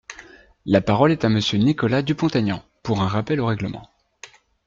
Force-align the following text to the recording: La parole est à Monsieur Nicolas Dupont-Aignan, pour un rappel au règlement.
La 0.65 0.81
parole 0.81 1.11
est 1.11 1.25
à 1.25 1.29
Monsieur 1.29 1.59
Nicolas 1.59 2.01
Dupont-Aignan, 2.01 2.63
pour 2.81 3.01
un 3.03 3.07
rappel 3.07 3.39
au 3.39 3.45
règlement. 3.45 3.87